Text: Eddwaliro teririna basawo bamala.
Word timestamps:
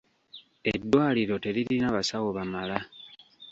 Eddwaliro 0.73 1.35
teririna 1.43 1.87
basawo 1.95 2.29
bamala. 2.37 2.77